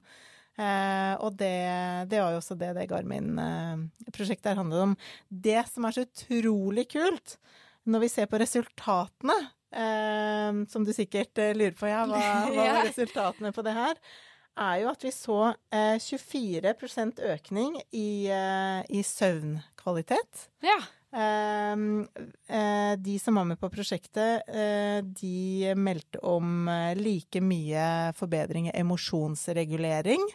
[0.58, 1.54] Eh, og det,
[2.10, 4.96] det, var jo også det det Garmin-prosjektet her handlet om.
[5.30, 7.38] Det som er så utrolig kult
[7.88, 9.38] når vi ser på resultatene,
[9.70, 12.20] eh, som du sikkert eh, lurer på, ja, hva,
[12.52, 13.96] hva var resultatene på det her?
[14.58, 15.38] Er jo at vi så
[15.72, 20.48] eh, 24% økning i, eh, i søvnkvalitet.
[20.64, 20.80] Ja.
[21.12, 22.06] Ehm,
[22.48, 28.70] eh, de som var med på prosjektet, eh, de meldte om eh, like mye forbedring
[28.70, 30.28] i emosjonsregulering.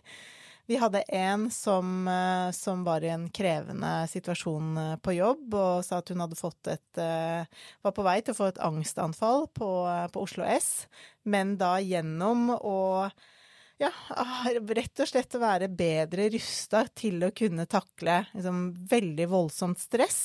[0.67, 5.85] Vi hadde en som, eh, som var i en krevende situasjon eh, på jobb, og
[5.85, 7.47] sa at hun hadde fått et eh,
[7.81, 9.69] Var på vei til å få et angstanfall på,
[10.11, 10.89] på Oslo S,
[11.23, 13.07] men da gjennom å
[13.77, 19.27] ja, ah, rett og slett å være bedre rusta til å kunne takle liksom, veldig
[19.29, 20.21] voldsomt stress,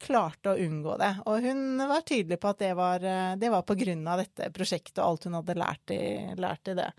[0.00, 1.10] klarte å unngå det.
[1.28, 3.04] Og hun var tydelig på at det var,
[3.36, 6.02] det var på grunn av dette prosjektet og alt hun hadde lært i,
[6.40, 6.90] lært i det.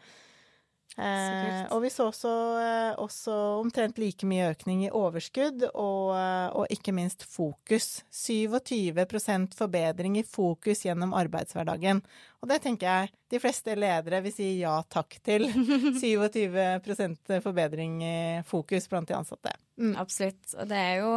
[0.95, 2.31] Eh, og vi så også,
[2.61, 8.05] eh, også, omtrent like mye økning i overskudd og, eh, og ikke minst fokus.
[8.11, 11.99] 27% forbedring i fokus gjennom arbeidshverdagen.
[12.41, 15.49] Og det tenker jeg de fleste ledere vil si ja takk til.
[16.03, 19.51] 27% forbedring i fokus blant de ansatte.
[19.75, 19.97] Mm.
[19.99, 20.55] Absolutt.
[20.55, 21.15] Og det er jo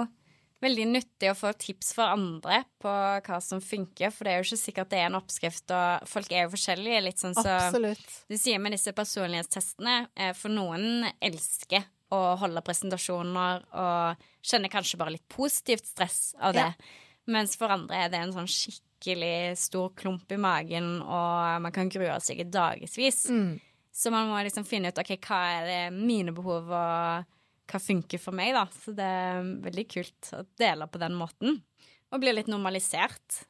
[0.64, 4.48] veldig nyttig å få tips fra andre på hva som funker, for det er jo
[4.48, 8.16] ikke sikkert det er en oppskrift, og folk er jo forskjellige, litt sånn så Absolutt.
[8.30, 14.98] Du sier med disse personlighetstestene, eh, for noen elsker å holde presentasjoner og kjenner kanskje
[15.00, 16.92] bare litt positivt stress av det, ja.
[17.30, 21.92] mens for andre er det en sånn skikkelig stor klump i magen, og man kan
[21.92, 23.26] grue seg i dagevis.
[23.30, 23.58] Mm.
[23.94, 27.34] Så man må liksom finne ut OK, hva er det mine behov og
[27.68, 28.64] hva funker for meg, da.
[28.72, 31.60] Så det er veldig kult å dele på den måten.
[32.08, 33.42] Og bli litt normalisert.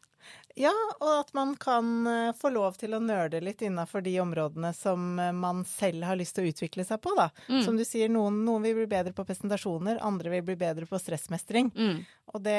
[0.59, 4.73] Ja, og at man kan eh, få lov til å nerde litt innafor de områdene
[4.75, 7.29] som eh, man selv har lyst til å utvikle seg på, da.
[7.47, 7.61] Mm.
[7.63, 10.99] Som du sier, noen, noen, vil bli bedre på presentasjoner, andre vil bli bedre på
[10.99, 11.71] stressmestring.
[11.79, 12.01] Mm.
[12.35, 12.59] Og det,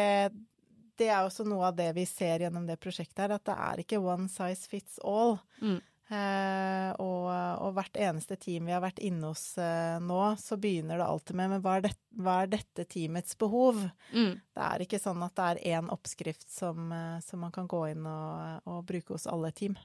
[0.96, 3.84] det, er også noe av det vi ser gjennom det prosjektet her, at det er
[3.84, 5.36] ikke one size fits all.
[5.60, 5.82] Mm.
[6.10, 10.98] Eh, og, og, hvert eneste team vi har vært inne hos eh, nå, så begynner
[10.98, 13.84] det alltid med men hva er, det, hva er dette teamets behov?
[14.10, 14.40] Mm.
[14.42, 17.84] Det er ikke sånn at det er én oppskrift som, eh, som, man kan gå
[17.92, 19.78] inn og, og, bruke hos alle team.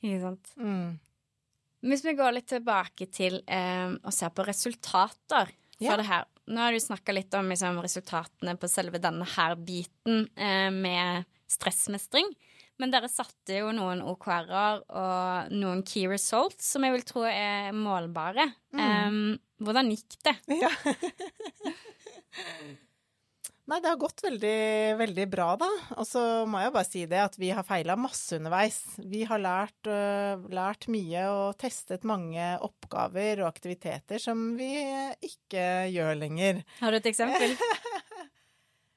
[0.00, 0.54] Ikke sant.
[0.56, 0.96] Mm.
[1.92, 6.00] Hvis vi går litt tilbake til eh, å se på resultater for yeah.
[6.00, 6.28] det her.
[6.48, 11.28] Nå har du snakka litt om liksom, resultatene på selve denne her biten eh, med
[11.48, 12.32] stressmestring.
[12.78, 17.72] Men dere satte jo noen OKR-er og noen key results som jeg vil tro er
[17.74, 18.46] målbare.
[18.76, 18.82] Mm.
[18.82, 20.36] Um, hvordan gikk det?
[20.62, 20.70] Ja.
[23.68, 24.60] Nei, det har gått veldig,
[24.96, 25.66] veldig bra, da.
[26.00, 28.78] Og så må jeg bare si det at vi har feila masse underveis.
[28.96, 34.70] Vi har lært, uh, lært, mye og testet mange oppgaver og aktiviteter som vi
[35.28, 36.62] ikke gjør lenger.
[36.80, 37.52] Har du et eksempel?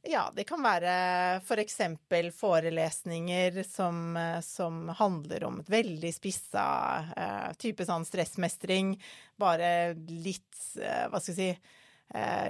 [0.02, 0.94] Ja, det kan være
[1.44, 1.76] f.eks.
[2.10, 6.64] For forelesninger som, som, handler om et veldig spissa
[7.12, 8.96] uh, type sånn stressmestring.
[9.38, 10.50] Bare litt,
[10.82, 11.78] uh, hva skal jeg si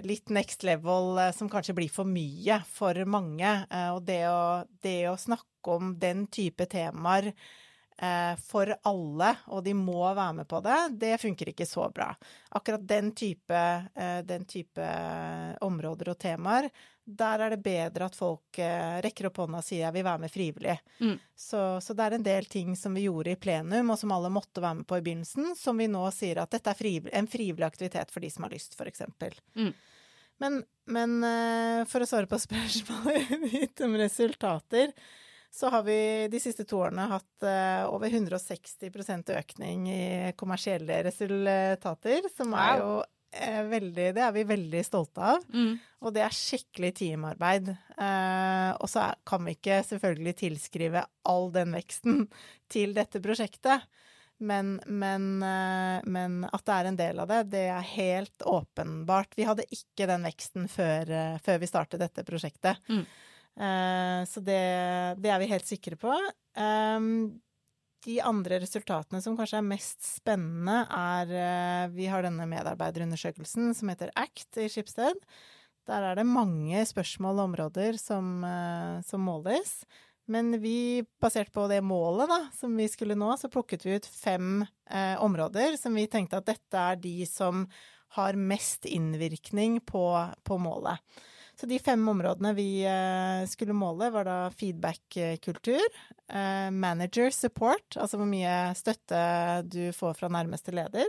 [0.01, 3.51] Litt next level som kanskje blir for mye for mange.
[3.93, 7.27] og det å, det å snakke om den type temaer
[8.41, 12.07] for alle, og de må være med på det, det funker ikke så bra.
[12.57, 13.59] Akkurat den type,
[14.25, 14.87] den type
[15.61, 16.69] områder og temaer
[17.17, 20.23] der er det bedre at folk eh, rekker opp hånda og sier jeg vil være
[20.23, 20.75] med frivillig.
[21.01, 21.15] Mm.
[21.35, 24.31] Så, så, det er en del ting som vi gjorde i plenum, og som alle
[24.33, 27.29] måtte være med på i begynnelsen, som vi nå sier at dette er frivillig, en
[27.31, 29.03] frivillig aktivitet for de som har lyst, f.eks.
[29.57, 29.73] Mm.
[30.41, 30.61] Men,
[30.93, 34.93] men eh, for å svare på spørsmålet ditt om resultater,
[35.51, 35.97] så har vi
[36.31, 40.03] de siste to årene hatt uh, over 160% økning i
[40.39, 42.93] kommersielle resultater, som er jo
[43.35, 45.47] eh, veldig, det er vi veldig stolte av.
[45.53, 45.73] Mm.
[46.01, 47.71] Og det er skikkelig teamarbeid.
[47.71, 52.25] Eh, og så kan vi ikke selvfølgelig tilskrive all den veksten
[52.71, 53.87] til dette prosjektet.
[54.41, 59.35] Men, men, eh, men, at det er en del av det, det er helt åpenbart.
[59.37, 62.81] Vi hadde ikke den veksten før, eh, før vi startet dette prosjektet.
[62.89, 63.03] Mm.
[63.59, 64.61] Eh, så det,
[65.21, 66.13] det, er vi helt sikre på.
[66.57, 67.39] Um,
[68.05, 73.91] de andre resultatene som kanskje er mest spennende, er eh, Vi har denne medarbeiderundersøkelsen som
[73.93, 75.19] heter ACT i Skipsted.
[75.89, 79.81] Der er det mange spørsmål og områder som, eh, som måles.
[80.31, 84.07] Men vi, basert på det målet da, som vi skulle nå, så plukket vi ut
[84.07, 87.65] fem eh, områder som vi tenkte at dette er de som
[88.15, 90.05] har mest innvirkning på,
[90.43, 90.97] på målet.
[91.61, 95.83] Så de fem områdene vi eh, skulle måle, var da feedback-kultur,
[96.33, 99.19] eh, manager support, altså hvor mye støtte
[99.69, 101.05] du får fra nærmeste leder,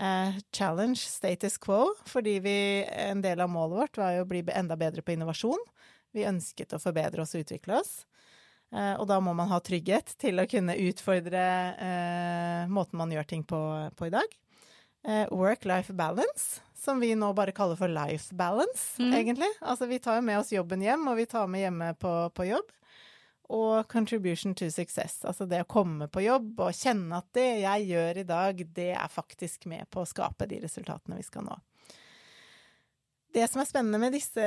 [0.00, 2.54] eh, challenge status quo, fordi vi,
[2.88, 5.60] en del av målet vårt var jo å bli enda bedre på innovasjon.
[6.16, 7.92] Vi ønsket å forbedre oss og utvikle oss.
[8.72, 11.44] Og da må man ha trygghet til å kunne utfordre
[12.68, 13.60] måten man gjør ting på,
[13.96, 14.34] på i dag.
[15.32, 19.14] work-life balance, som vi nå bare kaller for life balance, mm.
[19.14, 19.50] egentlig.
[19.60, 22.48] Altså vi tar jo med oss jobben hjem, og vi tar med hjemme på, på
[22.48, 22.74] jobb.
[23.48, 27.86] Og contribution to success, altså det å komme på jobb og kjenne at det jeg
[27.88, 31.56] gjør i dag, det er faktisk med på å skape de resultatene vi skal nå.
[33.32, 34.44] Det som er spennende med disse,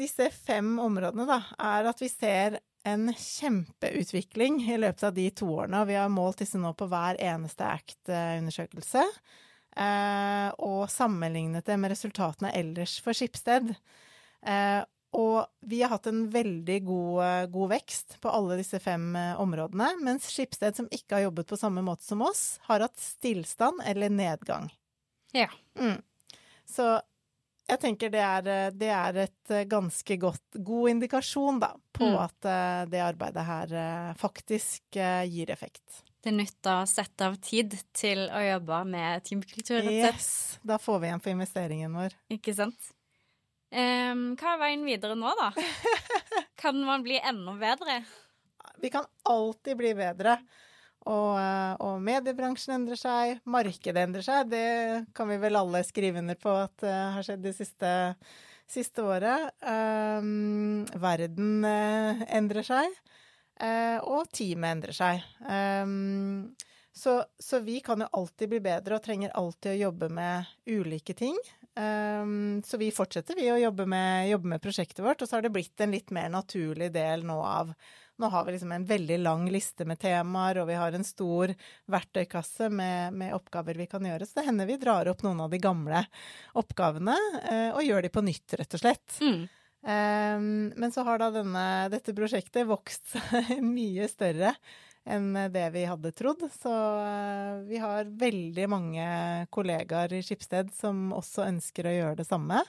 [0.00, 5.48] disse fem områdene, da, er at vi ser en kjempeutvikling i løpet av de to
[5.48, 5.80] årene.
[5.80, 9.04] og Vi har målt disse nå på hver eneste ACT-undersøkelse.
[9.76, 13.74] Eh, og sammenlignet det med resultatene ellers for Skipsted.
[14.46, 14.82] Eh,
[15.14, 19.92] og vi har hatt en veldig god, god vekst på alle disse fem eh, områdene,
[20.02, 24.10] mens Skipsted, som ikke har jobbet på samme måte som oss, har hatt stillstand eller
[24.10, 24.70] nedgang.
[25.34, 25.50] Ja.
[25.78, 26.00] Mm.
[26.66, 26.88] Så
[27.64, 32.16] jeg tenker det er, det er et eh, ganske godt, god indikasjon da, på Mm.
[32.20, 36.02] at eh, det arbeidet her eh, faktisk eh, gir effekt.
[36.24, 40.20] Det nytt å sette av tid til å jobbe med teamkultur, rett og slett.
[40.22, 42.14] Yes, da får vi igjen for investeringen vår.
[42.32, 42.92] Ikke sant?
[43.74, 45.50] Um, hva er veien videre nå, da?
[46.62, 47.98] Kan man bli enda bedre?
[48.80, 50.38] Vi kan alltid bli bedre.
[51.04, 54.48] Og, eh, og mediebransjen endrer seg, markedet endrer seg.
[54.48, 57.90] Det kan vi vel alle skrive under på at det har skjedd det siste,
[58.70, 59.50] siste året.
[59.60, 63.13] Um, verden eh, endrer seg, eh,
[64.02, 65.26] og teamet endrer seg.
[65.46, 66.54] Um,
[66.94, 71.14] så, så vi kan jo alltid bli bedre og trenger alltid å jobbe med ulike
[71.18, 71.38] ting.
[71.74, 75.46] Um, så vi fortsetter vi å jobbe med, jobbe med prosjektet vårt, og så har
[75.46, 77.74] det blitt en litt mer naturlig del nå av
[78.16, 81.50] nå har vi liksom en veldig lang liste med temaer, og vi har en stor
[81.90, 84.26] verktøykasse med, med oppgaver vi kan gjøre.
[84.26, 86.04] Så det hender vi drar opp noen av de gamle
[86.54, 89.18] oppgavene eh, og gjør de på nytt, rett og slett.
[89.18, 89.40] Mm.
[89.84, 93.18] Um, men så har da denne, dette prosjektet vokst
[93.60, 94.54] mye større
[95.04, 96.46] enn det vi hadde trodd.
[96.52, 96.72] Så
[97.04, 99.06] eh, vi har veldig mange
[99.52, 102.62] kollegaer i Skipsted som også ønsker å gjøre det samme.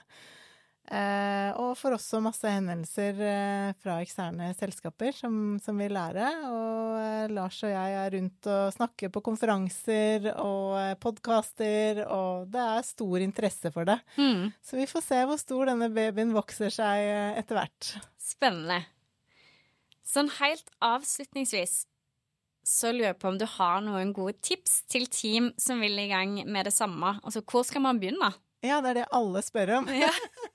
[0.86, 6.28] Eh, og får også masse henvendelser eh, fra eksterne selskaper som, som vil lære.
[6.46, 12.46] Og eh, Lars og jeg er rundt og snakker på konferanser og eh, podkaster, og
[12.54, 13.98] det er stor interesse for det.
[14.14, 14.52] Mm.
[14.62, 17.92] Så vi får se hvor stor denne babyen vokser seg eh, etter hvert.
[18.22, 18.84] Spennende.
[20.06, 21.82] Sånn helt avslutningsvis
[22.66, 26.08] så lurer jeg på om du har noen gode tips til team som vil i
[26.10, 27.14] gang med det samme.
[27.22, 28.32] Altså, hvor skal man begynne?
[28.64, 29.90] Ja, det er det alle spør om.
[29.94, 30.10] Ja.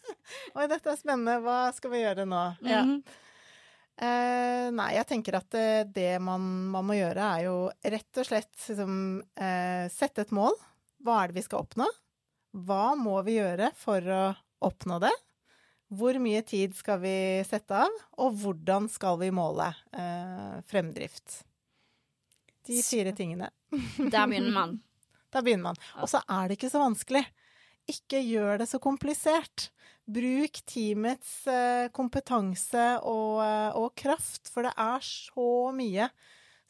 [0.56, 1.40] Oi, dette er spennende.
[1.44, 2.46] Hva skal vi gjøre nå?
[2.68, 2.84] Ja.
[2.86, 3.02] Mhm.
[4.02, 6.42] Eh, nei, jeg tenker at det, det man,
[6.74, 7.56] man må gjøre, er jo
[7.94, 8.94] rett og slett liksom,
[9.38, 10.56] eh, sette et mål.
[11.06, 11.86] Hva er det vi skal oppnå?
[12.66, 14.24] Hva må vi gjøre for å
[14.66, 15.12] oppnå det?
[15.92, 17.14] Hvor mye tid skal vi
[17.46, 17.94] sette av?
[18.24, 21.42] Og hvordan skal vi måle eh, fremdrift?
[22.66, 23.52] De fire tingene.
[24.00, 24.80] Der begynner man.
[25.32, 25.78] Da begynner man.
[26.04, 27.22] Og så er det ikke så vanskelig.
[27.90, 29.70] Ikke gjør det så komplisert.
[30.12, 36.10] Bruk teamets eh, kompetanse og, eh, og kraft, for det er så mye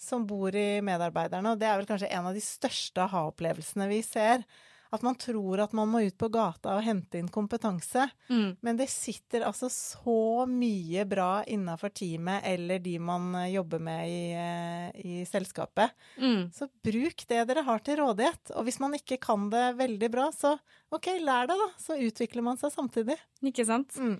[0.01, 4.01] som bor i medarbeiderne, og det er vel kanskje en av de største aha-opplevelsene vi
[4.05, 4.45] ser.
[4.91, 8.57] At man tror at man må ut på gata og hente inn kompetanse, Mm.
[8.61, 14.09] men det sitter altså så mye bra innafor teamet eller de man eh, jobber med
[14.09, 15.91] i, eh, i selskapet.
[16.19, 16.51] Mm.
[16.51, 18.51] Så bruk det dere har til rådighet.
[18.57, 20.57] Og hvis man ikke kan det veldig bra, så
[20.91, 21.69] ok, lær det, da.
[21.79, 23.15] Så utvikler man seg samtidig.
[23.47, 23.95] Ikke sant?
[23.95, 24.19] Mm.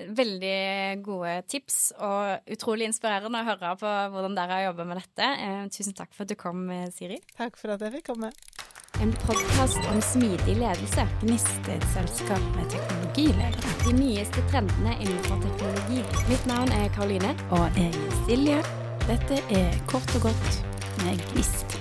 [0.00, 5.26] Veldig gode tips, og utrolig inspirerende å høre på hvordan dere har jobba med dette.
[5.44, 7.18] Eh, tusen takk for at du kom, Siri.
[7.36, 8.30] Takk for at jeg fikk komme.
[9.02, 11.06] En podkast om smidig ledelse.
[11.22, 13.72] Gnist er et selskap med teknologiledere.
[13.86, 16.04] De nyeste trendene innenfor teknologi.
[16.28, 17.32] Mitt navn er Karoline.
[17.50, 18.62] Og jeg er Silje.
[19.08, 20.64] Dette er Kort og godt
[21.04, 21.79] med Gnist.